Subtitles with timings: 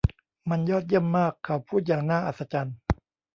[0.49, 2.75] มันยอดเยี่ยมมากเขาพูดอย่างน่าอัศจรรย์